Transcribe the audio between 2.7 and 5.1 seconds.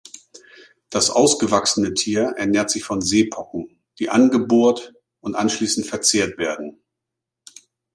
sich von Seepocken, die angebohrt